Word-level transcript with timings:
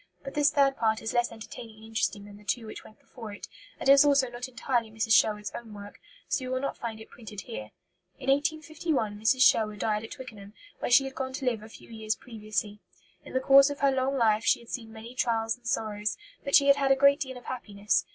But 0.23 0.33
this 0.33 0.49
third 0.49 0.77
part 0.77 0.99
is 1.03 1.13
less 1.13 1.31
entertaining 1.31 1.75
and 1.75 1.83
interesting 1.85 2.25
than 2.25 2.37
the 2.37 2.43
two 2.43 2.65
which 2.65 2.83
went 2.83 2.99
before 2.99 3.33
it, 3.33 3.47
and 3.79 3.87
is 3.87 4.03
also 4.03 4.31
not 4.31 4.47
entirely 4.47 4.89
Mrs. 4.89 5.13
Sherwood's 5.13 5.51
own 5.53 5.75
work; 5.75 5.99
so 6.27 6.43
you 6.43 6.49
will 6.49 6.59
not 6.59 6.75
find 6.75 6.99
it 6.99 7.11
printed 7.11 7.41
here. 7.41 7.69
In 8.17 8.27
1851 8.31 9.19
Mrs. 9.19 9.43
Sherwood 9.43 9.77
died 9.77 10.03
at 10.03 10.09
Twickenham, 10.09 10.53
where 10.79 10.89
she 10.89 11.03
had 11.03 11.13
gone 11.13 11.33
to 11.33 11.45
live 11.45 11.61
a 11.61 11.69
few 11.69 11.89
years 11.91 12.15
previously. 12.15 12.79
In 13.23 13.33
the 13.33 13.39
course 13.39 13.69
of 13.69 13.81
her 13.81 13.91
long 13.91 14.17
life 14.17 14.43
she 14.43 14.59
had 14.61 14.69
seen 14.69 14.91
many 14.91 15.13
trials 15.13 15.55
and 15.55 15.67
sorrows, 15.67 16.17
but 16.43 16.55
she 16.55 16.65
had 16.65 16.77
had 16.77 16.91
a 16.91 16.95
great 16.95 17.19
deal 17.19 17.37
of 17.37 17.45
happiness. 17.45 18.07